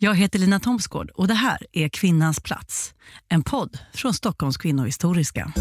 Jag 0.00 0.14
heter 0.14 0.38
Lina 0.38 0.60
Thomsgård 0.60 1.10
och 1.10 1.28
det 1.28 1.34
här 1.34 1.58
är 1.72 1.88
Kvinnans 1.88 2.40
plats. 2.40 2.94
En 3.28 3.42
podd 3.42 3.78
från 3.94 4.14
Stockholms 4.14 4.56
kvinnohistoriska. 4.56 5.52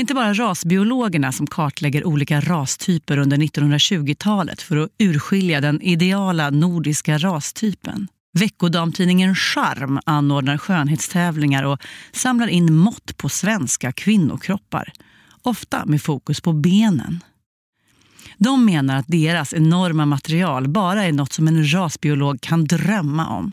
Är 0.00 0.02
inte 0.02 0.14
bara 0.14 0.34
rasbiologerna 0.34 1.32
som 1.32 1.46
kartlägger 1.46 2.06
olika 2.06 2.40
rastyper 2.40 3.18
under 3.18 3.36
1920-talet 3.36 4.62
för 4.62 4.76
att 4.76 4.90
urskilja 4.98 5.60
den 5.60 5.82
ideala 5.82 6.50
nordiska 6.50 7.18
rastypen. 7.18 8.08
Veckodamtidningen 8.32 9.34
Charm 9.34 10.00
anordnar 10.06 10.58
skönhetstävlingar 10.58 11.64
och 11.64 11.80
samlar 12.12 12.48
in 12.48 12.74
mått 12.74 13.16
på 13.16 13.28
svenska 13.28 13.92
kvinnokroppar. 13.92 14.92
Ofta 15.42 15.86
med 15.86 16.02
fokus 16.02 16.40
på 16.40 16.52
benen. 16.52 17.20
De 18.38 18.64
menar 18.64 18.96
att 18.96 19.08
deras 19.08 19.54
enorma 19.54 20.06
material 20.06 20.68
bara 20.68 21.04
är 21.04 21.12
något 21.12 21.32
som 21.32 21.48
en 21.48 21.72
rasbiolog 21.72 22.40
kan 22.40 22.64
drömma 22.64 23.28
om. 23.28 23.52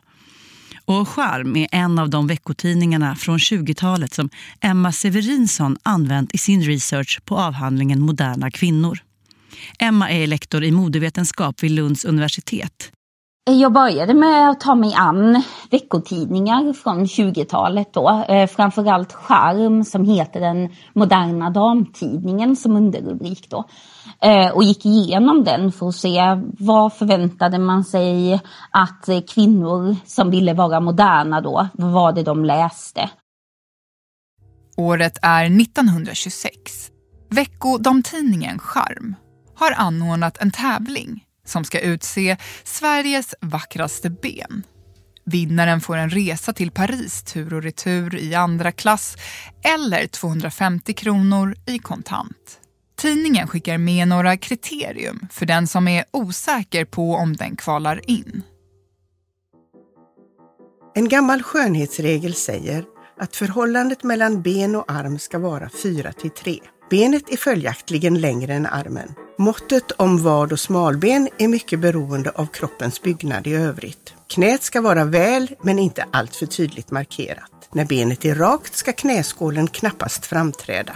Och 0.88 1.10
Charm 1.10 1.56
är 1.56 1.68
en 1.72 2.00
av 2.00 2.10
de 2.10 2.28
veckotidningarna 2.28 3.16
från 3.16 3.38
20-talet 3.38 4.14
som 4.14 4.30
Emma 4.62 4.92
Severinsson 4.92 5.78
använt 5.84 6.36
i 6.36 6.38
sin 6.38 6.62
research 6.62 7.20
på 7.26 7.38
avhandlingen 7.38 8.02
Moderna 8.02 8.52
kvinnor. 8.52 9.00
Emma 9.80 10.10
är 10.10 10.28
lektor 10.28 10.64
i 10.64 10.72
modevetenskap 10.72 11.64
vid 11.64 11.72
Lunds 11.72 12.06
universitet. 12.06 12.92
Jag 13.50 13.74
började 13.74 14.14
med 14.14 14.50
att 14.50 14.60
ta 14.60 14.76
mig 14.76 14.94
an 14.94 15.44
veckotidningar 15.72 16.74
från 16.74 17.06
20-talet 17.06 17.94
då. 17.94 18.26
Eh, 18.28 18.48
framförallt 18.48 19.14
Charm 19.14 19.84
som 19.84 20.06
heter 20.06 20.40
den 20.40 20.70
moderna 20.94 21.50
damtidningen 21.50 22.56
som 22.56 22.76
underrubrik 22.76 23.50
då. 23.50 23.64
Eh, 24.22 24.52
och 24.52 24.64
gick 24.64 24.86
igenom 24.86 25.44
den 25.44 25.72
för 25.72 25.88
att 25.88 25.96
se 25.96 26.22
vad 26.60 26.94
förväntade 26.94 27.60
man 27.60 27.84
sig 27.84 28.40
att 28.72 29.10
eh, 29.10 29.22
kvinnor 29.22 29.96
som 30.06 30.32
ville 30.32 30.54
vara 30.54 30.80
moderna 30.80 31.42
då, 31.42 31.68
vad 31.74 31.92
var 31.92 32.12
det 32.12 32.24
de 32.24 32.46
läste? 32.46 33.10
Året 34.78 35.18
är 35.22 35.46
1926. 35.46 36.52
Veckodamtidningen 37.30 38.60
Charm 38.60 39.16
har 39.56 39.72
anordnat 39.78 40.38
en 40.38 40.52
tävling 40.52 41.27
som 41.50 41.64
ska 41.64 41.80
utse 41.80 42.38
Sveriges 42.64 43.36
vackraste 43.42 44.10
ben. 44.10 44.64
Vinnaren 45.26 45.82
får 45.82 45.98
en 45.98 46.10
resa 46.10 46.54
till 46.54 46.72
Paris 46.72 47.24
tur 47.24 47.54
och 47.54 47.64
retur 47.64 48.16
i 48.16 48.36
andra 48.36 48.72
klass 48.72 49.16
eller 49.64 50.08
250 50.08 50.94
kronor 50.94 51.56
i 51.66 51.80
kontant. 51.80 52.60
Tidningen 52.98 53.48
skickar 53.48 53.78
med 53.78 54.08
några 54.08 54.38
kriterium 54.38 55.28
för 55.32 55.46
den 55.46 55.68
som 55.68 55.88
är 55.88 56.06
osäker 56.12 56.86
på 56.86 57.16
om 57.16 57.36
den 57.36 57.56
kvalar 57.56 58.10
in. 58.10 58.44
En 60.96 61.10
gammal 61.10 61.44
skönhetsregel 61.44 62.34
säger 62.34 62.86
att 63.20 63.36
förhållandet 63.36 64.04
mellan 64.04 64.42
ben 64.42 64.76
och 64.76 64.92
arm 64.92 65.20
ska 65.20 65.40
vara 65.40 65.70
4 65.84 66.14
till 66.14 66.30
3. 66.30 66.60
Benet 66.90 67.30
är 67.30 67.38
följaktligen 67.38 68.22
längre 68.22 68.54
än 68.54 68.66
armen. 68.66 69.14
Måttet 69.40 69.92
om 69.92 70.24
vad 70.24 70.52
och 70.52 70.60
smalben 70.60 71.30
är 71.38 71.48
mycket 71.48 71.80
beroende 71.80 72.30
av 72.30 72.46
kroppens 72.46 73.02
byggnad 73.02 73.48
i 73.48 73.54
övrigt. 73.54 74.14
Knät 74.28 74.64
ska 74.64 74.82
vara 74.82 75.06
väl, 75.06 75.56
men 75.62 75.80
inte 75.80 76.06
alltför 76.12 76.46
tydligt 76.46 76.92
markerat. 76.92 77.70
När 77.74 77.86
benet 77.86 78.26
är 78.26 78.36
rakt 78.36 78.76
ska 78.76 78.94
knäskålen 78.94 79.68
knappast 79.68 80.26
framträda. 80.26 80.96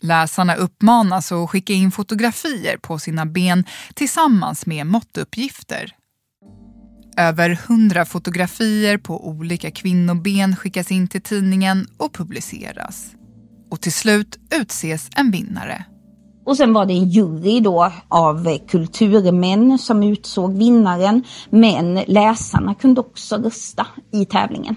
Läsarna 0.00 0.54
uppmanas 0.54 1.32
att 1.32 1.50
skicka 1.50 1.72
in 1.72 1.90
fotografier 1.90 2.76
på 2.76 2.98
sina 2.98 3.26
ben 3.26 3.64
tillsammans 3.94 4.66
med 4.66 4.86
måttuppgifter. 4.86 5.94
Över 7.16 7.58
hundra 7.68 8.04
fotografier 8.04 8.98
på 8.98 9.28
olika 9.28 9.70
kvinnoben 9.70 10.56
skickas 10.56 10.90
in 10.90 11.08
till 11.08 11.22
tidningen 11.22 11.86
och 11.96 12.14
publiceras. 12.14 13.06
Och 13.70 13.80
till 13.80 13.92
slut 13.92 14.38
utses 14.50 15.08
en 15.16 15.30
vinnare. 15.30 15.84
Och 16.44 16.56
sen 16.56 16.72
var 16.72 16.86
det 16.86 16.92
en 16.92 17.08
jury 17.08 17.60
då 17.60 17.92
av 18.08 18.58
kulturmän 18.68 19.78
som 19.78 20.02
utsåg 20.02 20.52
vinnaren. 20.58 21.24
Men 21.50 21.94
läsarna 21.94 22.74
kunde 22.74 23.00
också 23.00 23.36
rösta 23.36 23.86
i 24.12 24.24
tävlingen. 24.24 24.76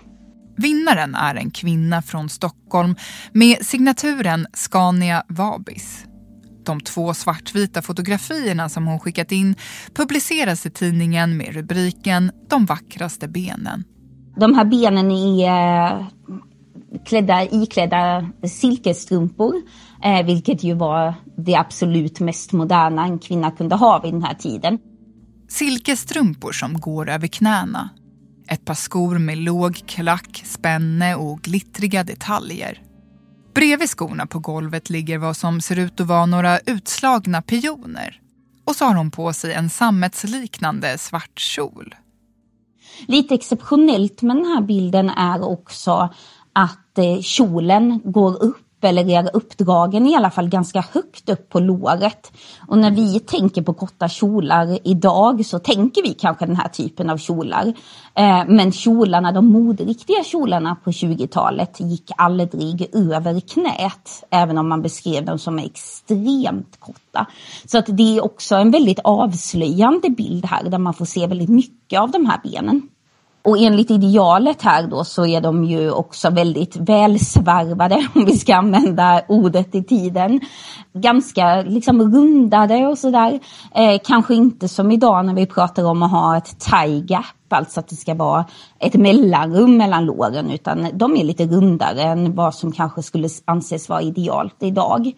Vinnaren 0.58 1.16
är 1.16 1.36
en 1.36 1.52
kvinna 1.52 2.02
från 2.02 2.30
Stockholm 2.30 2.96
med 3.32 3.66
signaturen 3.66 4.48
Scania 4.54 5.24
Vabis. 5.28 6.06
De 6.66 6.82
två 6.82 7.14
svartvita 7.14 7.82
fotografierna 7.82 8.70
som 8.70 8.88
hon 8.88 9.00
skickat 9.00 9.32
in 9.32 9.56
publiceras 9.94 10.66
i 10.66 10.70
tidningen 10.70 11.38
med 11.38 11.54
rubriken 11.54 12.32
De 12.50 12.66
vackraste 12.66 13.28
benen. 13.28 13.84
De 14.38 14.54
här 14.54 14.66
benen 14.66 15.12
är 15.12 16.06
klädda, 17.06 17.44
iklädda 17.44 18.30
silkesstrumpor, 18.48 19.56
eh, 20.04 20.26
vilket 20.26 20.64
ju 20.64 20.74
var 20.74 21.14
det 21.38 21.56
absolut 21.56 22.20
mest 22.20 22.52
moderna 22.52 23.06
en 23.06 23.20
kvinna 23.20 23.52
kunde 23.52 23.76
ha 23.76 24.00
vid 24.00 24.14
den 24.14 24.24
här 24.24 24.34
tiden. 24.34 24.80
Silkesstrumpor 25.50 26.52
som 26.52 26.80
går 26.80 27.10
över 27.10 27.28
knäna. 27.28 27.90
Ett 28.48 28.66
par 28.66 28.74
skor 28.74 29.18
med 29.18 29.38
låg 29.38 29.76
klack, 29.86 30.42
spänne 30.46 31.16
och 31.16 31.42
glittriga 31.42 32.04
detaljer. 32.04 32.82
Bredvid 33.56 33.90
skorna 33.90 34.26
på 34.26 34.40
golvet 34.40 34.90
ligger 34.90 35.18
vad 35.18 35.38
som 35.38 35.62
ser 35.62 35.80
ut 35.80 36.00
att 36.00 36.08
vara 36.08 36.26
några 36.26 36.60
utslagna 36.60 37.42
pioner. 37.42 38.22
Och 38.66 38.76
så 38.76 38.86
har 38.86 38.96
hon 38.96 39.12
på 39.12 39.34
sig 39.34 39.54
en 39.54 39.70
sammetsliknande 39.70 40.98
svart 40.98 41.40
kjol. 41.40 41.96
Lite 43.08 43.36
exceptionellt 43.36 44.22
med 44.22 44.36
den 44.36 44.46
här 44.46 44.62
bilden 44.62 45.10
är 45.10 45.44
också 45.44 46.14
att 46.56 46.98
eh, 46.98 47.22
kjolen 47.22 48.02
går 48.04 48.44
upp 48.44 48.66
eller 48.86 49.10
är 49.10 49.30
uppdragen 49.34 50.08
i 50.08 50.16
alla 50.16 50.32
fall 50.32 50.50
ganska 50.50 50.86
högt 50.94 51.30
upp 51.30 51.50
på 51.50 51.60
låret. 51.60 52.32
Och 52.68 52.78
när 52.78 52.92
vi 52.92 53.20
tänker 53.20 53.62
på 53.62 53.74
korta 53.74 54.10
kjolar 54.10 54.80
idag 54.84 55.46
så 55.46 55.60
tänker 55.60 56.04
vi 56.04 56.14
kanske 56.14 56.46
den 56.46 56.56
här 56.56 56.68
typen 56.68 57.10
av 57.10 57.18
kjolar. 57.18 57.74
Eh, 58.14 58.44
men 58.48 58.72
kjolarna, 58.72 59.32
de 59.32 59.46
moderiktiga 59.46 60.24
kjolarna 60.24 60.76
på 60.84 60.92
20-talet 60.92 61.80
gick 61.80 62.12
aldrig 62.18 62.96
över 62.96 63.40
knät, 63.40 64.24
även 64.30 64.58
om 64.58 64.70
man 64.70 64.82
beskrev 64.82 65.26
dem 65.26 65.40
som 65.40 65.60
extremt 65.60 66.80
korta. 66.80 67.28
Så 67.66 67.78
att 67.78 67.86
det 67.88 68.18
är 68.18 68.26
också 68.26 68.56
en 68.56 68.72
väldigt 68.72 69.00
avslöjande 69.04 70.10
bild 70.10 70.46
här 70.46 70.70
där 70.70 70.78
man 70.78 70.94
får 70.94 71.06
se 71.06 71.28
väldigt 71.28 71.50
mycket 71.50 72.00
av 72.00 72.12
de 72.12 72.26
här 72.26 72.40
benen. 72.44 72.90
Och 73.46 73.58
enligt 73.58 73.92
idealet 73.92 74.62
här 74.62 74.88
då 74.88 75.04
så 75.04 75.26
är 75.26 75.42
de 75.42 75.64
ju 75.64 75.92
också 75.92 76.30
väldigt 76.30 76.76
välsvarvade, 76.76 78.08
om 78.16 78.26
vi 78.26 78.38
ska 78.38 78.56
använda 78.56 79.22
ordet 79.28 79.76
i 79.76 79.84
tiden. 79.84 80.40
Ganska 80.94 81.62
liksom 81.62 82.02
rundade 82.02 82.88
och 82.88 82.98
sådär. 82.98 83.40
Eh, 83.76 84.00
kanske 84.04 84.36
inte 84.36 84.68
som 84.68 84.92
idag 84.92 85.26
när 85.26 85.34
vi 85.34 85.46
pratar 85.46 85.84
om 85.84 86.04
att 86.04 86.12
ha 86.12 86.38
ett 86.38 86.60
tie 86.60 87.00
gap, 87.00 87.26
alltså 87.50 87.80
att 87.80 87.88
det 87.88 87.96
ska 87.96 88.14
vara 88.14 88.46
ett 88.80 88.94
mellanrum 88.94 89.78
mellan 89.78 90.06
låren, 90.06 90.52
utan 90.52 90.90
de 90.94 91.18
är 91.18 91.24
lite 91.24 91.46
rundare 91.46 92.02
än 92.02 92.36
vad 92.36 92.56
som 92.56 92.72
kanske 92.72 93.04
skulle 93.04 93.30
anses 93.46 93.90
vara 93.90 94.02
idealt 94.02 94.56
idag. 94.60 95.12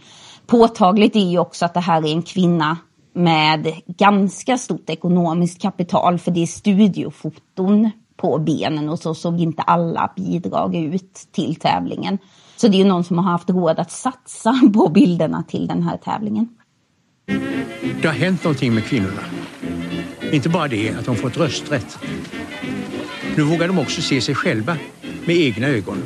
Påtagligt 0.47 1.15
är 1.15 1.29
ju 1.29 1.39
också 1.39 1.65
att 1.65 1.74
det 1.74 1.79
här 1.79 2.06
är 2.06 2.12
en 2.12 2.21
kvinna 2.21 2.77
med 3.13 3.68
ganska 3.88 4.57
stort 4.57 4.89
ekonomiskt 4.89 5.62
kapital 5.62 6.19
för 6.19 6.31
det 6.31 6.44
är 6.44 6.47
studiofoton 6.47 7.91
på 8.17 8.37
benen 8.39 8.89
och 8.89 8.99
så 8.99 9.15
såg 9.15 9.39
inte 9.39 9.61
alla 9.61 10.11
bidrag 10.15 10.75
ut 10.75 11.27
till 11.31 11.55
tävlingen. 11.55 12.17
Så 12.55 12.67
det 12.67 12.77
är 12.77 12.79
ju 12.79 12.85
någon 12.85 13.03
som 13.03 13.17
har 13.17 13.31
haft 13.31 13.49
råd 13.49 13.79
att 13.79 13.91
satsa 13.91 14.59
på 14.73 14.89
bilderna 14.89 15.43
till 15.43 15.67
den 15.67 15.83
här 15.83 15.97
tävlingen. 15.97 16.49
Det 18.01 18.07
har 18.07 18.15
hänt 18.15 18.43
någonting 18.43 18.73
med 18.73 18.83
kvinnorna. 18.83 19.21
Inte 20.31 20.49
bara 20.49 20.67
det 20.67 20.91
att 20.91 21.05
de 21.05 21.15
fått 21.15 21.37
rösträtt. 21.37 21.99
Nu 23.37 23.43
vågar 23.43 23.67
de 23.67 23.79
också 23.79 24.01
se 24.01 24.21
sig 24.21 24.35
själva 24.35 24.77
med 25.25 25.35
egna 25.35 25.67
ögon, 25.67 26.03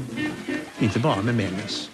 inte 0.79 0.99
bara 0.99 1.21
med 1.21 1.35
männens. 1.35 1.89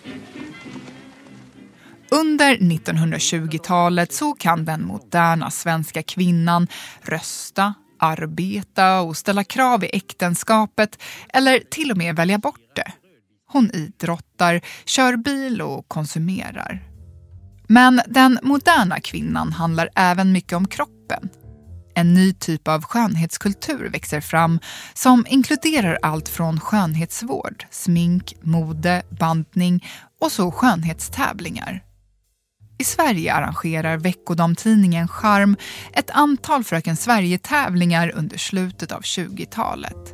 Under 2.11 2.55
1920-talet 2.55 4.13
så 4.13 4.33
kan 4.33 4.65
den 4.65 4.85
moderna 4.85 5.51
svenska 5.51 6.03
kvinnan 6.03 6.67
rösta, 7.01 7.73
arbeta 7.99 9.01
och 9.01 9.17
ställa 9.17 9.43
krav 9.43 9.83
i 9.83 9.89
äktenskapet 9.93 11.01
eller 11.29 11.59
till 11.59 11.91
och 11.91 11.97
med 11.97 12.15
välja 12.15 12.37
bort 12.37 12.75
det. 12.75 12.91
Hon 13.49 13.71
idrottar, 13.71 14.61
kör 14.85 15.15
bil 15.15 15.61
och 15.61 15.87
konsumerar. 15.87 16.83
Men 17.67 18.01
den 18.07 18.39
moderna 18.43 18.99
kvinnan 18.99 19.53
handlar 19.53 19.89
även 19.95 20.31
mycket 20.31 20.53
om 20.53 20.67
kroppen. 20.67 21.29
En 21.95 22.13
ny 22.13 22.33
typ 22.33 22.67
av 22.67 22.83
skönhetskultur 22.83 23.89
växer 23.89 24.21
fram 24.21 24.59
som 24.93 25.25
inkluderar 25.29 25.99
allt 26.01 26.29
från 26.29 26.59
skönhetsvård, 26.59 27.65
smink, 27.71 28.35
mode, 28.41 29.03
bandning 29.19 29.85
och 30.21 30.31
så 30.31 30.51
skönhetstävlingar. 30.51 31.86
I 32.79 32.83
Sverige 32.83 33.33
arrangerar 33.33 33.97
veckodamtidningen 33.97 35.07
Charm 35.07 35.55
ett 35.93 36.09
antal 36.09 36.63
Fröken 36.63 36.95
Sverige-tävlingar 36.95 38.11
under 38.15 38.37
slutet 38.37 38.91
av 38.91 39.01
20-talet. 39.01 40.13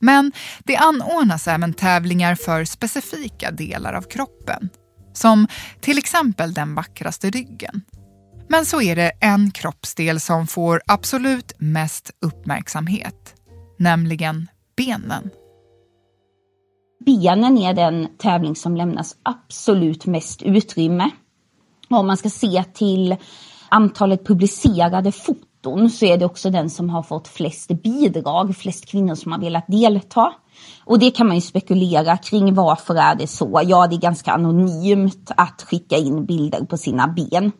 Men 0.00 0.32
det 0.64 0.76
anordnas 0.76 1.48
även 1.48 1.74
tävlingar 1.74 2.34
för 2.34 2.64
specifika 2.64 3.50
delar 3.50 3.92
av 3.92 4.02
kroppen. 4.02 4.68
Som 5.12 5.46
till 5.80 5.98
exempel 5.98 6.54
den 6.54 6.74
vackraste 6.74 7.30
ryggen. 7.30 7.82
Men 8.48 8.66
så 8.66 8.82
är 8.82 8.96
det 8.96 9.12
en 9.20 9.50
kroppsdel 9.50 10.20
som 10.20 10.46
får 10.46 10.80
absolut 10.86 11.52
mest 11.58 12.10
uppmärksamhet. 12.20 13.34
Nämligen 13.78 14.48
benen. 14.76 15.30
Benen 17.06 17.58
är 17.58 17.74
den 17.74 18.08
tävling 18.18 18.56
som 18.56 18.76
lämnas 18.76 19.16
absolut 19.22 20.06
mest 20.06 20.42
utrymme. 20.42 21.10
Om 21.90 22.06
man 22.06 22.16
ska 22.16 22.30
se 22.30 22.64
till 22.74 23.16
antalet 23.68 24.26
publicerade 24.26 25.12
foton 25.12 25.90
så 25.90 26.04
är 26.04 26.18
det 26.18 26.24
också 26.24 26.50
den 26.50 26.70
som 26.70 26.90
har 26.90 27.02
fått 27.02 27.28
flest 27.28 27.82
bidrag, 27.82 28.56
flest 28.56 28.86
kvinnor 28.86 29.14
som 29.14 29.32
har 29.32 29.38
velat 29.38 29.64
delta. 29.68 30.32
Och 30.84 30.98
det 30.98 31.10
kan 31.10 31.26
man 31.26 31.36
ju 31.36 31.40
spekulera 31.40 32.16
kring 32.16 32.54
varför 32.54 32.94
är 32.94 33.14
det 33.14 33.26
så? 33.26 33.60
Ja, 33.64 33.86
det 33.86 33.96
är 33.96 34.00
ganska 34.00 34.32
anonymt 34.32 35.30
att 35.36 35.62
skicka 35.62 35.96
in 35.96 36.26
bilder 36.26 36.64
på 36.64 36.76
sina 36.76 37.08
ben. 37.08 37.52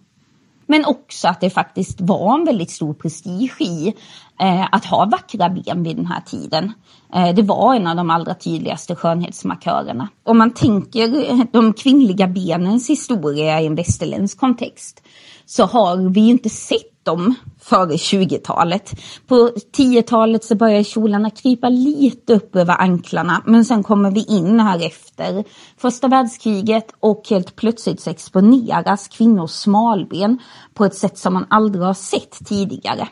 Men 0.71 0.85
också 0.85 1.29
att 1.29 1.41
det 1.41 1.51
faktiskt 1.51 2.01
var 2.01 2.35
en 2.35 2.45
väldigt 2.45 2.71
stor 2.71 2.95
prestige 2.95 3.61
i 3.61 3.95
eh, 4.41 4.67
att 4.73 4.85
ha 4.85 5.05
vackra 5.05 5.49
ben 5.49 5.83
vid 5.83 5.97
den 5.97 6.07
här 6.07 6.21
tiden. 6.21 6.73
Eh, 7.15 7.35
det 7.35 7.43
var 7.43 7.75
en 7.75 7.87
av 7.87 7.97
de 7.97 8.11
allra 8.11 8.35
tydligaste 8.35 8.95
skönhetsmarkörerna. 8.95 10.09
Om 10.25 10.39
man 10.39 10.51
tänker 10.51 11.31
eh, 11.31 11.39
de 11.53 11.73
kvinnliga 11.73 12.27
benens 12.27 12.91
historia 12.91 13.61
i 13.61 13.67
en 13.67 13.75
västerländsk 13.75 14.39
kontext 14.39 15.03
så 15.47 15.65
har 15.65 16.11
vi 16.11 16.29
inte 16.29 16.49
sett 16.51 16.90
dem 17.03 17.35
före 17.61 17.93
20-talet. 17.93 18.91
På 19.27 19.51
10-talet 19.77 20.45
så 20.45 20.55
börjar 20.55 20.83
kjolarna 20.83 21.31
krypa 21.31 21.69
lite 21.69 22.35
upp 22.35 22.57
över 22.57 22.81
anklarna 22.81 23.43
men 23.47 23.65
sen 23.65 23.83
kommer 23.83 24.11
vi 24.11 24.25
in 24.25 24.61
här 24.61 24.87
efter 24.87 25.45
första 25.77 26.09
världskriget 26.09 26.87
och 27.01 27.23
helt 27.31 27.57
plötsligt 27.57 28.01
så 28.01 28.11
exponeras 28.11 29.09
kvinnors 29.09 29.51
smalben 29.51 30.39
på 30.75 30.85
ett 30.85 30.95
sätt 30.95 31.19
som 31.19 31.35
man 31.35 31.47
aldrig 31.51 31.85
har 31.85 31.95
sett 31.95 32.47
tidigare. 32.47 33.09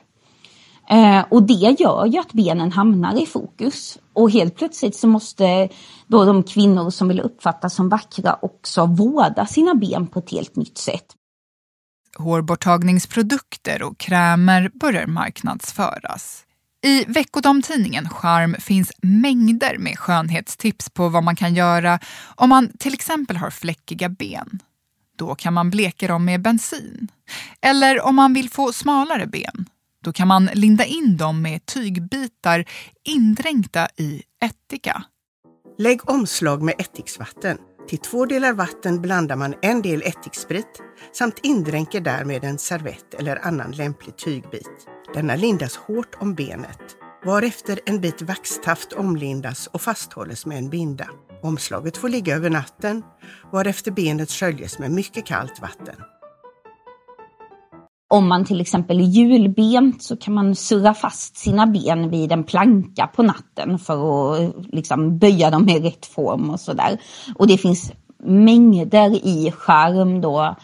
Eh, 0.90 1.24
och 1.30 1.42
det 1.42 1.76
gör 1.78 2.06
ju 2.06 2.18
att 2.18 2.32
benen 2.32 2.72
hamnar 2.72 3.22
i 3.22 3.26
fokus. 3.26 3.98
Och 4.12 4.30
helt 4.30 4.56
plötsligt 4.56 4.96
så 4.96 5.08
måste 5.08 5.68
då 6.06 6.24
de 6.24 6.42
kvinnor 6.42 6.90
som 6.90 7.08
vill 7.08 7.20
uppfattas 7.20 7.74
som 7.74 7.88
vackra 7.88 8.38
också 8.42 8.86
vårda 8.86 9.46
sina 9.46 9.74
ben 9.74 10.06
på 10.06 10.18
ett 10.18 10.30
helt 10.30 10.56
nytt 10.56 10.78
sätt 10.78 11.17
hårborttagningsprodukter 12.18 13.82
och 13.82 13.98
krämer 13.98 14.70
börjar 14.74 15.06
marknadsföras. 15.06 16.44
I 16.82 17.04
veckodamtidningen 17.04 18.08
Charm 18.08 18.56
finns 18.58 18.92
mängder 19.02 19.78
med 19.78 19.98
skönhetstips 19.98 20.90
på 20.90 21.08
vad 21.08 21.24
man 21.24 21.36
kan 21.36 21.54
göra 21.54 21.98
om 22.34 22.48
man 22.48 22.72
till 22.78 22.94
exempel 22.94 23.36
har 23.36 23.50
fläckiga 23.50 24.08
ben. 24.08 24.62
Då 25.16 25.34
kan 25.34 25.54
man 25.54 25.70
bleka 25.70 26.08
dem 26.08 26.24
med 26.24 26.42
bensin. 26.42 27.08
Eller 27.60 28.00
om 28.00 28.16
man 28.16 28.34
vill 28.34 28.50
få 28.50 28.72
smalare 28.72 29.26
ben. 29.26 29.66
Då 30.04 30.12
kan 30.12 30.28
man 30.28 30.44
linda 30.44 30.84
in 30.84 31.16
dem 31.16 31.42
med 31.42 31.66
tygbitar 31.66 32.64
indränkta 33.04 33.88
i 33.96 34.22
ättika. 34.44 35.02
Lägg 35.78 36.10
omslag 36.10 36.62
med 36.62 36.74
ättiksvatten. 36.78 37.58
Till 37.88 37.98
två 37.98 38.26
delar 38.26 38.52
vatten 38.52 39.00
blandar 39.02 39.36
man 39.36 39.54
en 39.62 39.82
del 39.82 40.02
ättiksprit 40.02 40.82
samt 41.12 41.38
indränker 41.42 42.00
därmed 42.00 42.44
en 42.44 42.58
servett 42.58 43.14
eller 43.14 43.46
annan 43.46 43.72
lämplig 43.72 44.16
tygbit. 44.16 44.86
Denna 45.14 45.36
lindas 45.36 45.76
hårt 45.76 46.14
om 46.20 46.34
benet, 46.34 46.96
varefter 47.24 47.80
en 47.86 48.00
bit 48.00 48.22
vaxtaft 48.22 48.92
omlindas 48.92 49.66
och 49.66 49.80
fasthålles 49.80 50.46
med 50.46 50.58
en 50.58 50.70
binda. 50.70 51.08
Omslaget 51.42 51.96
får 51.96 52.08
ligga 52.08 52.36
över 52.36 52.50
natten, 52.50 53.02
varefter 53.52 53.90
benet 53.90 54.30
sköljes 54.30 54.78
med 54.78 54.90
mycket 54.90 55.26
kallt 55.26 55.60
vatten. 55.60 55.96
Om 58.10 58.28
man 58.28 58.44
till 58.44 58.60
exempel 58.60 59.00
är 59.00 59.04
hjulbent 59.04 60.02
så 60.02 60.16
kan 60.16 60.34
man 60.34 60.54
surra 60.54 60.94
fast 60.94 61.36
sina 61.36 61.66
ben 61.66 62.10
vid 62.10 62.32
en 62.32 62.44
planka 62.44 63.06
på 63.06 63.22
natten 63.22 63.78
för 63.78 64.34
att 64.34 64.54
liksom 64.72 65.18
böja 65.18 65.50
dem 65.50 65.68
i 65.68 65.80
rätt 65.80 66.06
form 66.06 66.50
och 66.50 66.60
sådär. 66.60 66.98
Och 67.34 67.46
det 67.46 67.58
finns 67.58 67.92
mängder 68.22 69.26
i 69.26 69.50
skärm 69.50 70.20
då 70.20 70.56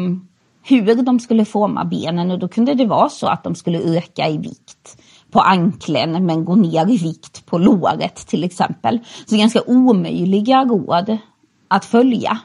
hur 0.68 1.02
de 1.02 1.20
skulle 1.20 1.44
forma 1.44 1.84
benen 1.84 2.30
och 2.30 2.38
då 2.38 2.48
kunde 2.48 2.74
det 2.74 2.86
vara 2.86 3.08
så 3.08 3.26
att 3.26 3.44
de 3.44 3.54
skulle 3.54 3.98
öka 3.98 4.28
i 4.28 4.38
vikt 4.38 5.02
på 5.30 5.40
anklen 5.40 6.26
men 6.26 6.44
gå 6.44 6.54
ner 6.54 6.90
i 6.90 6.96
vikt 6.96 7.46
på 7.46 7.58
låret 7.58 8.16
till 8.16 8.44
exempel. 8.44 9.00
Så 9.26 9.36
ganska 9.36 9.62
omöjliga 9.66 10.64
råd 10.64 11.18
att 11.68 11.84
följa. 11.84 12.38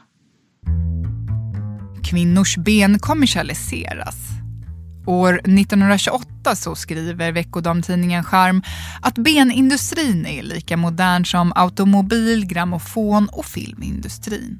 Kvinnors 2.04 2.56
ben 2.56 2.98
kommersialiseras 2.98 4.31
År 5.06 5.34
1928 5.34 6.56
så 6.56 6.74
skriver 6.74 7.32
veckodamtidningen 7.32 8.24
Charm 8.24 8.62
att 9.00 9.14
benindustrin 9.14 10.26
är 10.26 10.42
lika 10.42 10.76
modern 10.76 11.24
som 11.24 11.52
automobil, 11.54 12.46
grammofon 12.46 13.28
och 13.28 13.46
filmindustrin. 13.46 14.58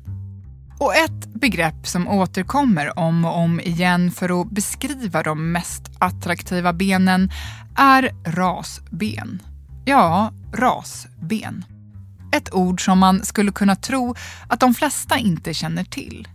Och 0.78 0.96
ett 0.96 1.34
begrepp 1.34 1.87
som 1.87 2.08
återkommer 2.08 2.99
om 2.99 3.25
och 3.25 3.38
om 3.38 3.61
igen 3.61 4.11
för 4.11 4.40
att 4.40 4.50
beskriva 4.50 5.22
de 5.22 5.52
mest 5.52 5.82
attraktiva 5.99 6.72
benen 6.72 7.30
är 7.76 8.11
rasben. 8.25 9.42
Ja, 9.84 10.32
rasben. 10.52 11.64
Ett 12.32 12.54
ord 12.54 12.84
som 12.84 12.99
man 12.99 13.25
skulle 13.25 13.52
kunna 13.52 13.76
tro 13.76 14.14
att 14.49 14.61
de 14.61 14.75
flesta 14.75 15.18
inte 15.18 15.54
känner 15.54 15.84
till. 15.84 16.28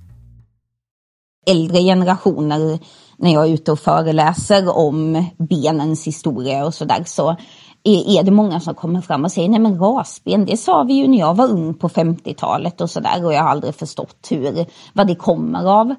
Äldre 1.47 1.81
generationer 1.81 2.79
när 3.17 3.33
jag 3.33 3.47
är 3.47 3.53
ute 3.53 3.71
och 3.71 3.79
föreläser 3.79 4.77
om 4.77 5.25
benens 5.37 6.07
historia 6.07 6.65
och 6.65 6.73
sådär 6.73 7.03
så 7.05 7.35
är 7.83 8.23
det 8.23 8.31
många 8.31 8.59
som 8.59 8.75
kommer 8.75 9.01
fram 9.01 9.25
och 9.25 9.31
säger 9.31 9.49
nej 9.49 9.59
men 9.59 9.79
rasben 9.79 10.45
det 10.45 10.57
sa 10.57 10.83
vi 10.83 10.93
ju 10.93 11.07
när 11.07 11.19
jag 11.19 11.35
var 11.35 11.47
ung 11.47 11.73
på 11.73 11.89
50-talet 11.89 12.81
och 12.81 12.89
sådär 12.89 13.25
och 13.25 13.33
jag 13.33 13.43
har 13.43 13.49
aldrig 13.49 13.75
förstått 13.75 14.27
hur, 14.29 14.65
vad 14.93 15.07
det 15.07 15.15
kommer 15.15 15.79
av. 15.81 15.95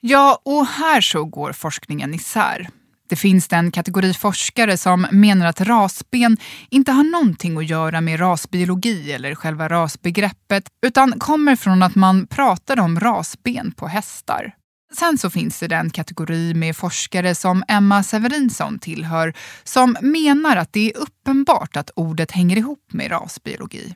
Ja, 0.00 0.38
och 0.44 0.66
här 0.66 1.00
så 1.00 1.24
går 1.24 1.52
forskningen 1.52 2.14
isär. 2.14 2.68
Det 3.08 3.16
finns 3.16 3.52
en 3.52 3.70
kategori 3.70 4.14
forskare 4.14 4.76
som 4.76 5.06
menar 5.10 5.46
att 5.46 5.60
rasben 5.60 6.36
inte 6.70 6.92
har 6.92 7.04
någonting 7.04 7.56
att 7.56 7.68
göra 7.68 8.00
med 8.00 8.20
rasbiologi 8.20 9.12
eller 9.12 9.34
själva 9.34 9.68
rasbegreppet 9.68 10.64
utan 10.86 11.18
kommer 11.18 11.56
från 11.56 11.82
att 11.82 11.94
man 11.94 12.26
pratade 12.26 12.82
om 12.82 13.00
rasben 13.00 13.72
på 13.72 13.86
hästar. 13.86 14.54
Sen 14.96 15.18
så 15.18 15.30
finns 15.30 15.58
det 15.58 15.74
en 15.74 15.90
kategori 15.90 16.54
med 16.54 16.76
forskare 16.76 17.34
som 17.34 17.64
Emma 17.68 18.02
Severinsson 18.02 18.78
tillhör 18.78 19.34
som 19.64 19.96
menar 20.00 20.56
att 20.56 20.72
det 20.72 20.90
är 20.90 20.96
uppenbart 20.96 21.76
att 21.76 21.90
ordet 21.96 22.30
hänger 22.30 22.56
ihop 22.56 22.92
med 22.92 23.10
rasbiologi. 23.10 23.94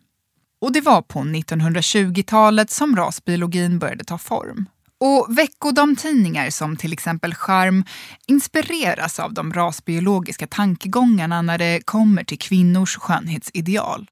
Och 0.61 0.73
det 0.73 0.81
var 0.81 1.02
på 1.02 1.19
1920-talet 1.19 2.71
som 2.71 2.97
rasbiologin 2.97 3.78
började 3.78 4.05
ta 4.05 4.19
form. 4.19 4.69
Och 5.00 5.38
veckodamtidningar 5.38 6.50
som 6.50 6.76
till 6.76 6.93
exempel 6.93 7.35
Charm 7.35 7.85
inspireras 8.26 9.21
av 9.21 9.35
de 9.35 9.52
rasbiologiska 9.52 10.47
tankegångarna 10.47 11.43
när 11.43 11.59
det 11.59 11.81
kommer 11.85 12.25
till 12.25 12.38
kvinnors 12.38 12.97
skönhetsideal. 12.97 14.09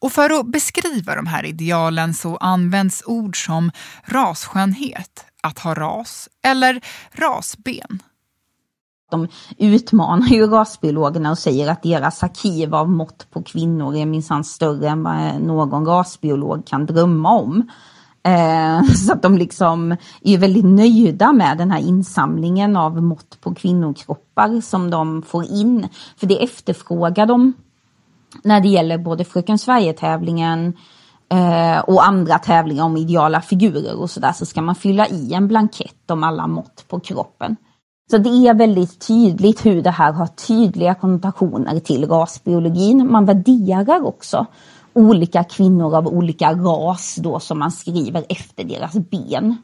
Och 0.00 0.12
för 0.12 0.40
att 0.40 0.46
beskriva 0.46 1.14
de 1.14 1.26
här 1.26 1.44
idealen 1.44 2.14
så 2.14 2.36
används 2.36 3.02
ord 3.06 3.44
som 3.46 3.70
rasskönhet, 4.04 5.26
att 5.44 5.58
ha 5.58 5.74
ras 5.74 6.28
eller 6.42 6.80
rasben. 7.12 8.02
De 9.10 9.28
utmanar 9.58 10.26
ju 10.26 10.46
rasbiologerna 10.46 11.30
och 11.30 11.38
säger 11.38 11.70
att 11.70 11.82
deras 11.82 12.22
arkiv 12.22 12.74
av 12.74 12.90
mått 12.90 13.26
på 13.30 13.42
kvinnor 13.42 13.96
är 13.96 14.06
minsann 14.06 14.44
större 14.44 14.88
än 14.88 15.02
vad 15.02 15.40
någon 15.40 15.86
rasbiolog 15.86 16.66
kan 16.66 16.86
drömma 16.86 17.30
om. 17.30 17.68
Eh, 18.22 18.82
så 18.94 19.12
att 19.12 19.22
de 19.22 19.38
liksom 19.38 19.96
är 20.22 20.38
väldigt 20.38 20.64
nöjda 20.64 21.32
med 21.32 21.58
den 21.58 21.70
här 21.70 21.80
insamlingen 21.80 22.76
av 22.76 23.02
mått 23.02 23.40
på 23.40 23.54
kvinnokroppar 23.54 24.60
som 24.60 24.90
de 24.90 25.22
får 25.22 25.44
in. 25.44 25.88
För 26.16 26.26
det 26.26 26.44
efterfrågar 26.44 27.26
de 27.26 27.52
när 28.42 28.60
det 28.60 28.68
gäller 28.68 28.98
både 28.98 29.24
Fröken 29.24 29.58
Sverige-tävlingen 29.58 30.76
eh, 31.28 31.78
och 31.78 32.06
andra 32.06 32.38
tävlingar 32.38 32.84
om 32.84 32.96
ideala 32.96 33.40
figurer 33.40 34.00
och 34.00 34.10
sådär 34.10 34.32
så 34.32 34.46
ska 34.46 34.62
man 34.62 34.74
fylla 34.74 35.08
i 35.08 35.34
en 35.34 35.48
blankett 35.48 36.10
om 36.10 36.24
alla 36.24 36.46
mått 36.46 36.84
på 36.88 37.00
kroppen. 37.00 37.56
Så 38.10 38.18
det 38.18 38.48
är 38.48 38.54
väldigt 38.54 39.06
tydligt 39.06 39.66
hur 39.66 39.82
det 39.82 39.90
här 39.90 40.12
har 40.12 40.26
tydliga 40.26 40.94
konnotationer 40.94 41.80
till 41.80 42.08
rasbiologin. 42.08 43.12
Man 43.12 43.24
värderar 43.24 44.06
också 44.06 44.46
olika 44.92 45.44
kvinnor 45.44 45.96
av 45.96 46.06
olika 46.06 46.52
ras 46.52 47.16
då 47.16 47.40
som 47.40 47.58
man 47.58 47.72
skriver 47.72 48.24
efter 48.28 48.64
deras 48.64 48.92
ben. 48.92 49.56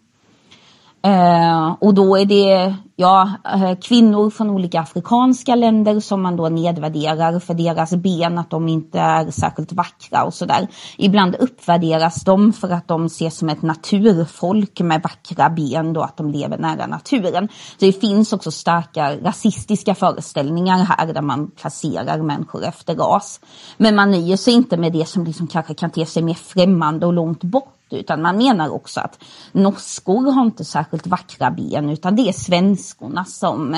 Eh, 1.02 1.76
och 1.80 1.94
då 1.94 2.18
är 2.18 2.24
det 2.24 2.74
ja, 2.96 3.30
eh, 3.54 3.78
kvinnor 3.78 4.30
från 4.30 4.50
olika 4.50 4.80
afrikanska 4.80 5.54
länder 5.54 6.00
som 6.00 6.22
man 6.22 6.36
då 6.36 6.48
nedvärderar 6.48 7.40
för 7.40 7.54
deras 7.54 7.94
ben, 7.94 8.38
att 8.38 8.50
de 8.50 8.68
inte 8.68 8.98
är 8.98 9.30
särskilt 9.30 9.72
vackra 9.72 10.24
och 10.24 10.34
sådär. 10.34 10.68
Ibland 10.98 11.34
uppvärderas 11.34 12.24
de 12.24 12.52
för 12.52 12.70
att 12.70 12.88
de 12.88 13.06
ses 13.06 13.36
som 13.36 13.48
ett 13.48 13.62
naturfolk 13.62 14.80
med 14.80 15.02
vackra 15.02 15.50
ben, 15.50 15.92
då 15.92 16.02
att 16.02 16.16
de 16.16 16.30
lever 16.30 16.58
nära 16.58 16.86
naturen. 16.86 17.48
Så 17.78 17.84
det 17.84 17.92
finns 17.92 18.32
också 18.32 18.50
starka 18.50 19.16
rasistiska 19.16 19.94
föreställningar 19.94 20.78
här 20.78 21.12
där 21.12 21.22
man 21.22 21.50
placerar 21.50 22.22
människor 22.22 22.64
efter 22.64 22.94
ras. 22.94 23.40
Men 23.76 23.96
man 23.96 24.10
nöjer 24.10 24.36
sig 24.36 24.54
inte 24.54 24.76
med 24.76 24.92
det 24.92 25.08
som 25.08 25.24
liksom 25.24 25.46
kanske 25.46 25.74
kan 25.74 25.90
te 25.90 26.06
sig 26.06 26.22
mer 26.22 26.34
främmande 26.34 27.06
och 27.06 27.12
långt 27.12 27.44
bort 27.44 27.79
utan 27.92 28.22
man 28.22 28.36
menar 28.36 28.68
också 28.68 29.00
att 29.00 29.24
norskor 29.52 30.32
har 30.32 30.42
inte 30.42 30.64
särskilt 30.64 31.06
vackra 31.06 31.50
ben 31.50 31.90
utan 31.90 32.16
det 32.16 32.22
är 32.22 32.32
svenskorna 32.32 33.24
som 33.24 33.74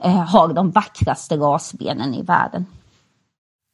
eh, 0.00 0.24
har 0.24 0.54
de 0.54 0.70
vackraste 0.70 1.36
rasbenen 1.36 2.14
i 2.14 2.22
världen. 2.22 2.66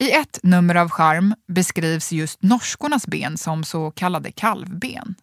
I 0.02 0.12
ett 0.12 0.38
nummer 0.42 0.75
av 0.75 0.88
Charm 0.90 1.34
beskrivs 1.49 2.12
just 2.12 2.42
norskornas 2.42 3.06
ben 3.06 3.38
som 3.38 3.64
så 3.64 3.90
kallade 3.90 4.32
kalvben. 4.32 5.14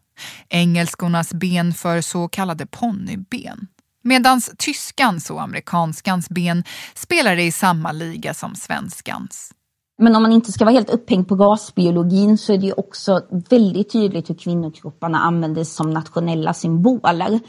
Engelskornas 0.49 1.33
ben 1.33 1.73
för 1.73 2.01
så 2.01 2.27
kallade 2.27 2.65
ponnyben. 2.65 3.67
Medan 4.03 4.41
tyskans 4.57 5.29
och 5.29 5.41
amerikanskans 5.41 6.29
ben 6.29 6.63
spelar 6.95 7.38
i 7.38 7.51
samma 7.51 7.91
liga 7.91 8.33
som 8.33 8.55
svenskans. 8.55 9.53
Men 10.01 10.15
om 10.15 10.22
man 10.22 10.32
inte 10.32 10.51
ska 10.51 10.65
vara 10.65 10.74
helt 10.74 10.89
upphängd 10.89 11.27
på 11.27 11.36
rasbiologin 11.36 12.38
så 12.38 12.53
är 12.53 12.58
det 12.58 12.65
ju 12.65 12.74
också 12.74 13.22
väldigt 13.50 13.91
tydligt 13.91 14.29
hur 14.29 14.36
kvinnokropparna 14.36 15.20
användes 15.20 15.75
som 15.75 15.89
nationella 15.89 16.53
symboler. 16.53 17.39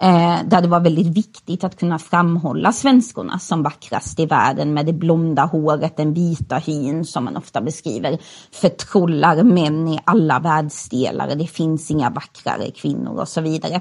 Eh, 0.00 0.38
där 0.46 0.62
det 0.62 0.68
var 0.68 0.80
väldigt 0.80 1.16
viktigt 1.16 1.64
att 1.64 1.78
kunna 1.78 1.98
framhålla 1.98 2.72
svenskorna 2.72 3.38
som 3.38 3.62
vackrast 3.62 4.20
i 4.20 4.26
världen 4.26 4.74
med 4.74 4.86
det 4.86 4.92
blonda 4.92 5.44
håret, 5.44 5.96
den 5.96 6.14
vita 6.14 6.56
hyn 6.56 7.04
som 7.04 7.24
man 7.24 7.36
ofta 7.36 7.60
beskriver 7.60 8.18
förtrollar 8.52 9.42
män 9.42 9.88
i 9.88 10.00
alla 10.04 10.38
världsdelar. 10.38 11.34
Det 11.34 11.46
finns 11.46 11.90
inga 11.90 12.10
vackrare 12.10 12.70
kvinnor 12.70 13.20
och 13.20 13.28
så 13.28 13.40
vidare. 13.40 13.80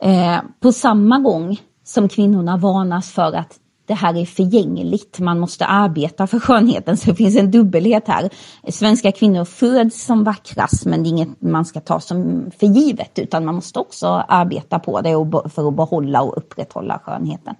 Eh, 0.00 0.38
på 0.60 0.72
samma 0.72 1.18
gång 1.18 1.60
som 1.84 2.08
kvinnorna 2.08 2.56
varnas 2.56 3.12
för 3.12 3.32
att 3.32 3.58
det 3.86 3.94
här 3.94 4.16
är 4.16 4.26
förgängligt, 4.26 5.18
man 5.18 5.40
måste 5.40 5.66
arbeta 5.66 6.26
för 6.26 6.40
skönheten, 6.40 6.96
så 6.96 7.10
det 7.10 7.16
finns 7.16 7.36
en 7.36 7.50
dubbelhet 7.50 8.08
här. 8.08 8.30
Svenska 8.68 9.12
kvinnor 9.12 9.44
föds 9.44 10.04
som 10.04 10.24
vackrast, 10.24 10.86
men 10.86 11.02
det 11.02 11.08
är 11.08 11.10
inget 11.10 11.42
man 11.42 11.64
ska 11.64 11.80
ta 11.80 12.00
som 12.00 12.50
för 12.58 12.66
givet, 12.66 13.18
utan 13.18 13.44
man 13.44 13.54
måste 13.54 13.78
också 13.78 14.06
arbeta 14.28 14.78
på 14.78 15.00
det 15.00 15.10
för 15.50 15.68
att 15.68 15.76
behålla 15.76 16.22
och 16.22 16.38
upprätthålla 16.38 16.98
skönheten. 17.04 17.54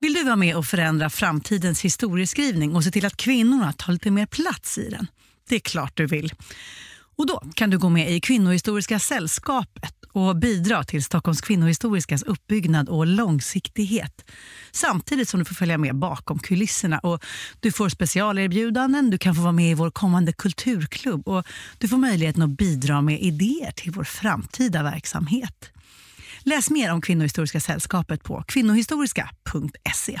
Vill 0.00 0.14
du 0.14 0.24
vara 0.24 0.36
med 0.36 0.56
och 0.56 0.64
förändra 0.64 1.10
framtidens 1.10 1.80
historieskrivning 1.80 2.76
och 2.76 2.84
se 2.84 2.90
till 2.90 3.06
att 3.06 3.16
kvinnorna 3.16 3.72
tar 3.72 3.92
lite 3.92 4.10
mer 4.10 4.26
plats 4.26 4.78
i 4.78 4.90
den? 4.90 5.06
Det 5.48 5.54
är 5.54 5.60
klart 5.60 5.96
du 5.96 6.06
vill. 6.06 6.32
Och 7.16 7.26
då 7.26 7.42
kan 7.54 7.70
du 7.70 7.78
gå 7.78 7.88
med 7.88 8.12
i 8.12 8.20
Kvinnohistoriska 8.20 8.98
sällskapet 8.98 9.94
och 10.12 10.36
bidra 10.36 10.84
till 10.84 11.04
Stockholms 11.04 11.40
kvinnohistoriskas 11.40 12.22
uppbyggnad 12.22 12.88
och 12.88 13.06
långsiktighet. 13.06 14.30
Samtidigt 14.72 15.28
som 15.28 15.38
du 15.38 15.44
får 15.44 15.54
följa 15.54 15.78
med 15.78 15.96
bakom 15.96 16.38
kulisserna 16.38 16.98
och 16.98 17.24
du 17.60 17.72
får 17.72 17.88
specialerbjudanden, 17.88 19.10
du 19.10 19.18
kan 19.18 19.34
få 19.34 19.40
vara 19.40 19.52
med 19.52 19.70
i 19.70 19.74
vår 19.74 19.90
kommande 19.90 20.32
kulturklubb 20.32 21.28
och 21.28 21.46
du 21.78 21.88
får 21.88 21.96
möjligheten 21.96 22.42
att 22.42 22.50
bidra 22.50 23.00
med 23.00 23.20
idéer 23.22 23.72
till 23.72 23.92
vår 23.92 24.04
framtida 24.04 24.82
verksamhet. 24.82 25.70
Läs 26.42 26.70
mer 26.70 26.92
om 26.92 27.00
Kvinnohistoriska 27.00 27.60
sällskapet 27.60 28.22
på 28.22 28.44
kvinnohistoriska.se. 28.48 30.20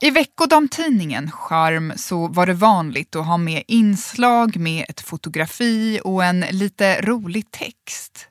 I 0.00 0.10
veckodamtidningen 0.10 1.30
Charm 1.30 1.92
så 1.96 2.28
var 2.28 2.46
det 2.46 2.54
vanligt 2.54 3.16
att 3.16 3.26
ha 3.26 3.36
med 3.36 3.62
inslag 3.68 4.56
med 4.56 4.86
ett 4.88 5.00
fotografi 5.00 6.00
och 6.04 6.24
en 6.24 6.40
lite 6.40 7.00
rolig 7.00 7.50
text. 7.50 8.28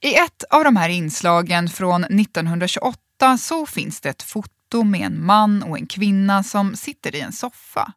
I 0.00 0.14
ett 0.14 0.44
av 0.50 0.64
de 0.64 0.76
här 0.76 0.88
inslagen 0.88 1.68
från 1.68 2.04
1928 2.04 3.38
så 3.38 3.66
finns 3.66 4.00
det 4.00 4.08
ett 4.08 4.22
foto 4.22 4.52
foto 4.68 4.84
med 4.84 5.00
en 5.00 5.24
man 5.24 5.62
och 5.62 5.78
en 5.78 5.86
kvinna 5.86 6.42
som 6.42 6.76
sitter 6.76 7.14
i 7.14 7.20
en 7.20 7.32
soffa. 7.32 7.92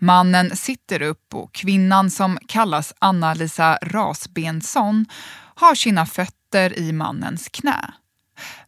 Mannen 0.00 0.56
sitter 0.56 1.02
upp 1.02 1.34
och 1.34 1.52
kvinnan 1.52 2.10
som 2.10 2.38
kallas 2.48 2.92
Anna-Lisa 2.98 3.78
Rasbensson 3.82 5.06
har 5.54 5.74
sina 5.74 6.06
fötter 6.06 6.78
i 6.78 6.92
mannens 6.92 7.48
knä. 7.48 7.94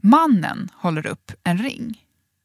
Mannen 0.01 0.69
håller 0.75 1.07
upp 1.07 1.33
en 1.45 1.59
ring. 1.59 1.99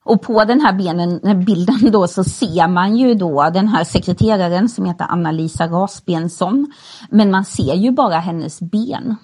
Och 0.08 0.22
på 0.22 0.44
den 0.44 0.62
här 0.62 0.74
benen, 0.74 1.20
bilden 1.46 1.92
då 1.92 2.08
så 2.08 2.24
ser 2.24 2.68
man 2.68 2.98
ju 2.98 3.14
då 3.14 3.50
den 3.54 3.68
här 3.68 3.84
sekreteraren 3.84 4.70
som 4.70 4.86
heter 4.86 5.06
Anna-Lisa 5.10 5.68
Rasbensson. 5.68 6.72
Men 7.10 7.32
man 7.32 7.46
ser 7.46 7.74
ju 7.74 7.92
bara 7.92 8.20
hennes 8.20 8.60
ben 8.60 9.16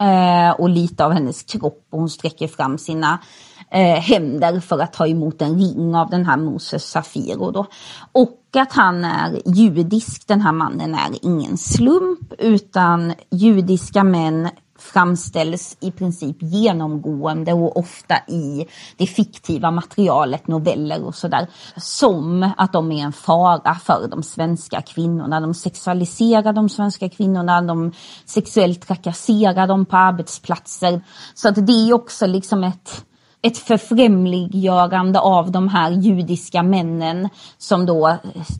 eh, 0.00 0.60
och 0.60 0.68
lite 0.68 1.04
av 1.04 1.12
hennes 1.12 1.42
kropp 1.42 1.86
och 1.90 1.98
hon 1.98 2.10
sträcker 2.10 2.48
fram 2.48 2.78
sina 2.78 3.18
eh, 3.70 4.00
händer 4.00 4.60
för 4.60 4.78
att 4.78 4.92
ta 4.92 5.06
emot 5.06 5.42
en 5.42 5.58
ring 5.58 5.94
av 5.94 6.10
den 6.10 6.26
här 6.26 6.36
Moses 6.36 6.90
Safiro. 6.90 7.50
Då. 7.50 7.66
Och 8.12 8.40
att 8.56 8.72
han 8.72 9.04
är 9.04 9.40
judisk, 9.44 10.28
den 10.28 10.40
här 10.40 10.52
mannen, 10.52 10.94
är 10.94 11.10
ingen 11.22 11.56
slump 11.56 12.32
utan 12.38 13.14
judiska 13.30 14.04
män 14.04 14.48
framställs 14.82 15.76
i 15.80 15.90
princip 15.90 16.36
genomgående 16.40 17.52
och 17.52 17.76
ofta 17.76 18.14
i 18.28 18.66
det 18.96 19.06
fiktiva 19.06 19.70
materialet, 19.70 20.48
noveller 20.48 21.04
och 21.04 21.14
sådär, 21.14 21.46
som 21.76 22.50
att 22.56 22.72
de 22.72 22.92
är 22.92 23.04
en 23.04 23.12
fara 23.12 23.74
för 23.74 24.08
de 24.08 24.22
svenska 24.22 24.82
kvinnorna. 24.82 25.40
De 25.40 25.54
sexualiserar 25.54 26.52
de 26.52 26.68
svenska 26.68 27.08
kvinnorna, 27.08 27.62
de 27.62 27.92
sexuellt 28.24 28.86
trakasserar 28.86 29.66
dem 29.66 29.86
på 29.86 29.96
arbetsplatser. 29.96 31.02
Så 31.34 31.48
att 31.48 31.66
det 31.66 31.72
är 31.72 31.92
också 31.92 32.26
liksom 32.26 32.64
ett 32.64 33.04
ett 33.42 33.58
förfrämliggörande 33.58 35.20
av 35.20 35.50
de 35.50 35.68
här 35.68 35.90
judiska 35.90 36.62
männen 36.62 37.28
som 37.58 37.86
då 37.86 38.16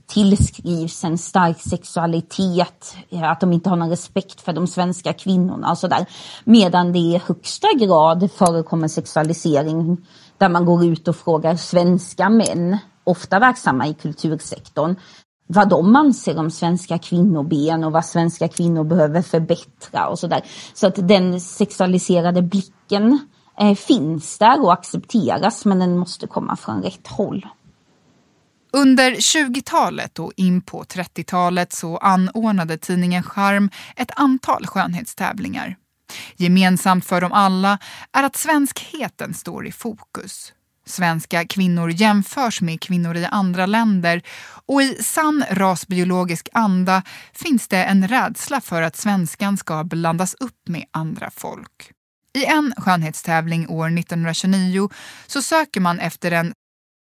tillskrivs 0.06 1.04
en 1.04 1.18
stark 1.18 1.60
sexualitet, 1.60 2.96
att 3.22 3.40
de 3.40 3.52
inte 3.52 3.70
har 3.70 3.76
någon 3.76 3.90
respekt 3.90 4.40
för 4.40 4.52
de 4.52 4.66
svenska 4.66 5.12
kvinnorna 5.12 5.70
och 5.70 5.78
sådär. 5.78 6.06
Medan 6.44 6.92
det 6.92 6.98
i 6.98 7.20
högsta 7.26 7.68
grad 7.78 8.30
förekommer 8.32 8.88
sexualisering 8.88 9.96
där 10.38 10.48
man 10.48 10.64
går 10.64 10.84
ut 10.84 11.08
och 11.08 11.16
frågar 11.16 11.56
svenska 11.56 12.28
män, 12.28 12.78
ofta 13.04 13.38
verksamma 13.38 13.86
i 13.86 13.94
kultursektorn, 13.94 14.96
vad 15.46 15.68
de 15.68 15.96
anser 15.96 16.38
om 16.38 16.50
svenska 16.50 16.98
kvinnoben 16.98 17.84
och 17.84 17.92
vad 17.92 18.04
svenska 18.04 18.48
kvinnor 18.48 18.84
behöver 18.84 19.22
förbättra 19.22 20.08
och 20.08 20.18
sådär. 20.18 20.42
Så 20.74 20.86
att 20.86 21.08
den 21.08 21.40
sexualiserade 21.40 22.42
blicken 22.42 23.18
eh, 23.60 23.74
finns 23.74 24.38
där 24.38 24.64
och 24.64 24.72
accepteras 24.72 25.64
men 25.64 25.78
den 25.78 25.98
måste 25.98 26.26
komma 26.26 26.56
från 26.56 26.82
rätt 26.82 27.06
håll. 27.06 27.46
Under 28.72 29.10
20-talet 29.10 30.18
och 30.18 30.32
in 30.36 30.62
på 30.62 30.82
30-talet 30.82 31.72
så 31.72 31.96
anordnade 31.96 32.78
tidningen 32.78 33.22
Charm 33.22 33.70
ett 33.96 34.10
antal 34.16 34.66
skönhetstävlingar. 34.66 35.76
Gemensamt 36.36 37.04
för 37.04 37.20
dem 37.20 37.32
alla 37.32 37.78
är 38.12 38.22
att 38.22 38.36
svenskheten 38.36 39.34
står 39.34 39.66
i 39.66 39.72
fokus. 39.72 40.52
Svenska 40.86 41.46
kvinnor 41.46 41.90
jämförs 41.90 42.60
med 42.60 42.80
kvinnor 42.80 43.16
i 43.16 43.24
andra 43.24 43.66
länder 43.66 44.22
och 44.66 44.82
i 44.82 44.94
sann 45.02 45.44
rasbiologisk 45.50 46.48
anda 46.52 47.02
finns 47.32 47.68
det 47.68 47.84
en 47.84 48.08
rädsla 48.08 48.60
för 48.60 48.82
att 48.82 48.96
svenskan 48.96 49.56
ska 49.56 49.84
blandas 49.84 50.34
upp 50.34 50.68
med 50.68 50.84
andra 50.92 51.30
folk. 51.30 51.92
I 52.38 52.44
en 52.44 52.72
skönhetstävling 52.76 53.68
år 53.68 53.86
1929 53.98 54.88
så 55.26 55.42
söker 55.42 55.80
man 55.80 56.00
efter 56.00 56.30
en 56.32 56.52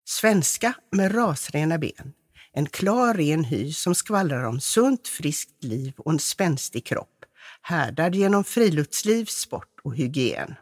svenska 0.10 0.74
med 0.92 1.16
rasrena 1.16 1.78
ben. 1.78 2.14
En 2.54 2.66
klar 2.66 3.14
ren 3.14 3.44
hy 3.44 3.74
som 3.74 3.96
skvallrar 3.96 4.44
om 4.44 4.60
sunt 4.60 5.08
friskt 5.08 5.64
liv 5.64 5.94
och 5.98 6.12
en 6.12 6.20
spänstig 6.20 6.86
kropp. 6.86 7.26
Härdad 7.62 8.16
genom 8.16 8.44
friluftsliv, 8.44 9.26
sport 9.26 9.80
och 9.84 9.96
hygien. 9.96 10.56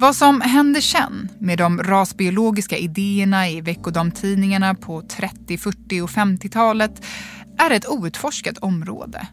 Vad 0.00 0.16
som 0.16 0.40
hände 0.40 0.82
sen 0.82 1.28
med 1.38 1.58
de 1.58 1.82
rasbiologiska 1.82 2.76
idéerna 2.76 3.48
i 3.48 3.60
veckodamtidningarna 3.60 4.74
på 4.74 5.02
30, 5.02 5.58
40 5.58 6.00
och 6.00 6.10
50-talet 6.10 7.04
är 7.58 7.70
ett 7.70 7.88
outforskat 7.88 8.58
område. 8.58 9.28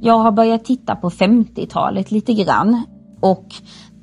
Jag 0.00 0.18
har 0.18 0.32
börjat 0.32 0.64
titta 0.64 0.96
på 0.96 1.10
50-talet 1.10 2.10
lite 2.10 2.34
grann 2.34 2.82
och 3.20 3.54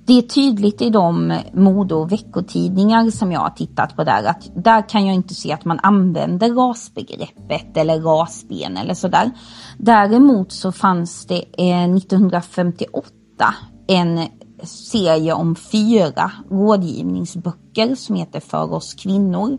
det 0.05 0.17
är 0.17 0.21
tydligt 0.21 0.81
i 0.81 0.89
de 0.89 1.39
mode 1.53 1.95
och 1.95 2.11
veckotidningar 2.11 3.09
som 3.09 3.31
jag 3.31 3.39
har 3.39 3.49
tittat 3.49 3.95
på 3.95 4.03
där 4.03 4.23
att 4.23 4.49
där 4.55 4.89
kan 4.89 5.05
jag 5.05 5.15
inte 5.15 5.35
se 5.35 5.51
att 5.51 5.65
man 5.65 5.79
använder 5.83 6.53
rasbegreppet 6.53 7.77
eller 7.77 8.01
rasben 8.01 8.77
eller 8.77 8.93
sådär. 8.93 9.31
Däremot 9.77 10.51
så 10.51 10.71
fanns 10.71 11.25
det 11.25 11.43
eh, 11.57 11.95
1958 11.95 13.53
en 13.87 14.19
serie 14.63 15.33
om 15.33 15.55
fyra 15.55 16.31
rådgivningsböcker 16.49 17.95
som 17.95 18.15
heter 18.15 18.39
För 18.39 18.73
oss 18.73 18.93
kvinnor 18.93 19.57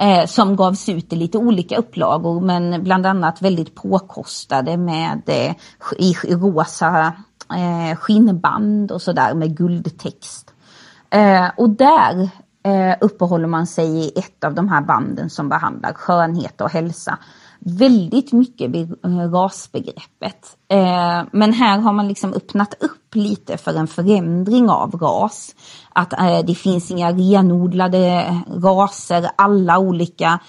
eh, 0.00 0.26
som 0.26 0.56
gavs 0.56 0.88
ut 0.88 1.12
i 1.12 1.16
lite 1.16 1.38
olika 1.38 1.76
upplagor 1.76 2.40
men 2.40 2.84
bland 2.84 3.06
annat 3.06 3.42
väldigt 3.42 3.74
påkostade 3.74 4.76
med 4.76 5.22
eh, 5.26 5.54
i 5.98 6.14
rosa 6.34 7.12
eh, 7.50 7.96
skinnband 7.96 8.92
och 8.92 9.02
sådär 9.02 9.34
med 9.34 9.56
guldtext. 9.56 10.54
Eh, 11.10 11.48
och 11.56 11.70
där 11.70 12.30
eh, 12.64 12.96
uppehåller 13.00 13.46
man 13.46 13.66
sig 13.66 13.86
i 13.86 14.18
ett 14.18 14.44
av 14.44 14.54
de 14.54 14.68
här 14.68 14.80
banden 14.80 15.30
som 15.30 15.48
behandlar 15.48 15.92
skönhet 15.92 16.60
och 16.60 16.70
hälsa 16.70 17.18
väldigt 17.60 18.32
mycket 18.32 18.70
vid 18.70 18.90
eh, 19.04 19.30
rasbegreppet. 19.32 20.56
Eh, 20.68 21.22
men 21.32 21.52
här 21.52 21.78
har 21.78 21.92
man 21.92 22.08
liksom 22.08 22.32
öppnat 22.32 22.74
upp 22.80 23.14
lite 23.14 23.56
för 23.56 23.74
en 23.74 23.86
förändring 23.86 24.70
av 24.70 24.90
ras. 24.90 25.54
Att 25.92 26.12
eh, 26.12 26.38
det 26.46 26.54
finns 26.54 26.90
inga 26.90 27.12
renodlade 27.12 28.36
raser, 28.48 29.30
alla 29.36 29.78
olika 29.78 30.40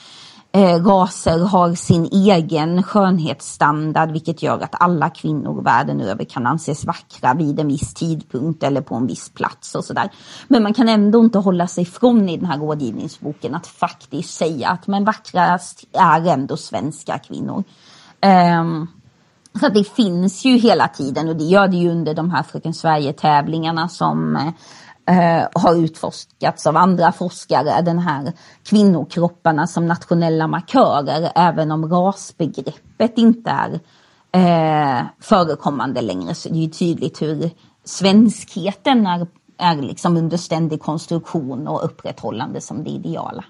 eh, 0.54 0.84
raser 0.84 1.40
har 1.40 1.74
sin 1.74 2.10
egen 2.12 2.84
skönhetsstandard 2.84 4.12
vilket 4.12 4.44
gör 4.44 4.60
att 4.60 4.82
alla 4.82 5.10
kvinnor 5.10 5.62
världen 5.62 6.02
över 6.02 6.24
kan 6.24 6.48
anses 6.48 6.86
vackra 6.86 7.34
vid 7.34 7.60
en 7.60 7.68
viss 7.68 7.94
tidpunkt 7.94 8.64
eller 8.64 8.82
på 8.82 8.96
en 8.96 9.08
viss 9.08 9.30
plats 9.30 9.76
och 9.76 9.86
sådär. 9.86 10.10
Men 10.48 10.64
man 10.64 10.74
kan 10.74 10.90
ändå 10.90 11.20
inte 11.20 11.40
hålla 11.40 11.68
sig 11.68 11.86
från 11.86 12.30
i 12.30 12.38
den 12.38 12.46
här 12.46 12.58
rådgivningsboken 12.58 13.56
att 13.56 13.68
faktiskt 13.68 14.34
säga 14.34 14.70
att 14.70 14.88
men 14.88 15.06
vackrast 15.06 15.84
är 15.94 16.28
ändå 16.28 16.58
svenska 16.58 17.20
kvinnor. 17.20 17.64
Um, 18.60 18.88
så 19.60 19.70
det 19.70 19.84
finns 19.84 20.46
ju 20.46 20.58
hela 20.58 20.88
tiden 20.88 21.30
och 21.30 21.36
det 21.36 21.44
gör 21.44 21.68
det 21.68 21.78
ju 21.78 21.92
under 21.92 22.14
de 22.14 22.32
här 22.32 22.44
Fröken 22.44 22.74
Sverige-tävlingarna 22.74 23.90
som 23.90 24.36
eh, 24.36 24.50
Eh, 25.06 25.48
har 25.54 25.76
utforskats 25.76 26.68
av 26.68 26.78
andra 26.78 27.12
forskare, 27.12 27.82
den 27.82 28.00
här 28.00 28.34
kvinnokropparna 28.64 29.68
som 29.68 29.88
nationella 29.88 30.48
markörer, 30.48 31.32
även 31.36 31.72
om 31.72 31.90
rasbegreppet 31.90 33.18
inte 33.18 33.50
är 33.52 33.80
eh, 34.32 35.06
förekommande 35.20 36.02
längre. 36.02 36.36
Så 36.36 36.50
det 36.50 36.56
är 36.56 36.62
ju 36.62 36.70
tydligt 36.70 37.22
hur 37.22 37.50
svenskheten 37.84 39.08
är, 39.08 39.28
är 39.58 39.76
liksom 39.76 40.18
under 40.18 40.38
ständig 40.38 40.82
konstruktion 40.82 41.68
och 41.68 41.86
upprätthållande 41.86 42.62
som 42.62 42.84
det 42.84 42.90
ideala. 42.90 43.44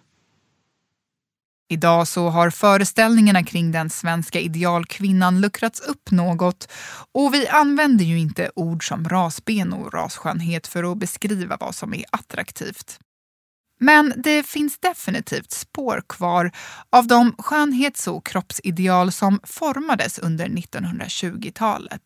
Idag 1.72 2.08
så 2.08 2.30
har 2.30 2.50
föreställningarna 2.50 3.44
kring 3.44 3.72
den 3.72 3.90
svenska 3.90 4.40
idealkvinnan 4.40 5.42
luckrats 5.42 5.80
upp 5.80 6.12
något 6.12 6.68
och 7.12 7.34
vi 7.34 7.48
använder 7.48 8.06
ju 8.06 8.20
inte 8.20 8.52
ord 8.56 8.88
som 8.88 9.10
rasben 9.10 9.74
och 9.74 9.94
rasskönhet 9.94 10.68
för 10.68 10.92
att 10.92 10.98
beskriva 10.98 11.58
vad 11.60 11.76
som 11.76 11.94
är 11.94 12.04
attraktivt. 12.12 13.00
Men 13.80 14.14
det 14.18 14.44
finns 14.44 14.80
definitivt 14.80 15.52
spår 15.52 16.04
kvar 16.10 16.52
av 16.90 17.08
de 17.08 17.36
skönhets 17.38 18.08
och 18.08 18.26
kroppsideal 18.26 19.12
som 19.12 19.40
formades 19.44 20.20
under 20.20 20.46
1920-talet. 20.46 22.02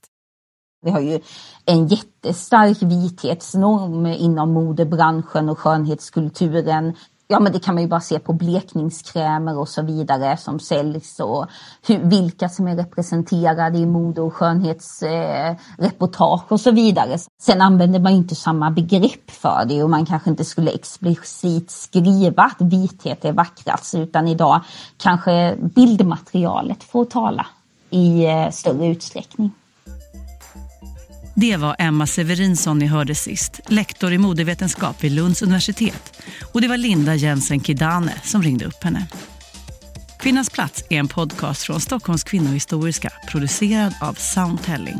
Vi 0.81 0.91
har 0.91 0.99
ju 0.99 1.19
en 1.65 1.87
jättestark 1.87 2.81
vithetsnorm 2.81 4.05
inom 4.05 4.53
modebranschen 4.53 5.49
och 5.49 5.59
skönhetskulturen 5.59 6.93
ja 7.27 7.39
men 7.39 7.53
det 7.53 7.59
kan 7.59 7.75
man 7.75 7.83
ju 7.83 7.89
bara 7.89 8.01
se 8.01 8.19
på 8.19 8.33
blekningskrämer 8.33 9.57
och 9.57 9.69
så 9.69 9.81
vidare 9.81 10.37
som 10.37 10.59
säljs 10.59 11.19
och 11.19 11.45
hur, 11.87 11.99
vilka 11.99 12.49
som 12.49 12.67
är 12.67 12.75
representerade 12.75 13.77
i 13.77 13.85
mode 13.85 14.21
och 14.21 14.33
skönhetsreportage 14.33 16.41
eh, 16.41 16.53
och 16.53 16.59
så 16.59 16.71
vidare. 16.71 17.17
Sen 17.41 17.61
använder 17.61 17.99
man 17.99 18.11
ju 18.11 18.17
inte 18.17 18.35
samma 18.35 18.71
begrepp 18.71 19.31
för 19.31 19.65
det 19.67 19.83
och 19.83 19.89
man 19.89 20.05
kanske 20.05 20.29
inte 20.29 20.45
skulle 20.45 20.71
explicit 20.71 21.71
skriva 21.71 22.43
att 22.43 22.61
vithet 22.61 23.25
är 23.25 23.33
vackrast 23.33 23.95
utan 23.95 24.27
idag 24.27 24.61
kanske 24.97 25.55
bildmaterialet 25.59 26.83
får 26.83 27.05
tala 27.05 27.45
i 27.89 28.25
eh, 28.25 28.49
större 28.49 28.87
utsträckning. 28.87 29.51
Det 31.37 31.57
var 31.57 31.75
Emma 31.79 32.07
Severinsson 32.07 32.79
ni 32.79 32.85
hörde 32.85 33.15
sist, 33.15 33.59
lektor 33.67 34.13
i 34.13 34.17
modevetenskap 34.17 35.03
vid 35.03 35.11
Lunds 35.11 35.41
universitet. 35.41 36.21
Och 36.53 36.61
det 36.61 36.67
var 36.67 36.77
Linda 36.77 37.15
Jensen 37.15 37.63
Kidane 37.63 38.13
som 38.23 38.43
ringde 38.43 38.65
upp 38.65 38.83
henne. 38.83 39.07
Kvinnans 40.19 40.49
plats 40.49 40.83
är 40.89 40.99
en 40.99 41.07
podcast 41.07 41.63
från 41.63 41.81
Stockholms 41.81 42.23
kvinnohistoriska 42.23 43.09
producerad 43.27 43.93
av 44.01 44.13
Soundtelling. 44.13 44.99